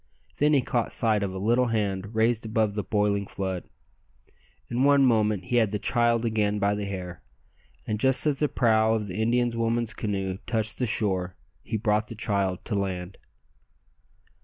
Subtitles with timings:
[0.37, 3.65] Then he caught sight of a little hand raised above the boiling flood.
[4.71, 7.21] In one moment he had the child again by the hair,
[7.85, 12.07] and just as the prow of the Indian woman's canoe touched the shore he brought
[12.07, 13.19] the child to land.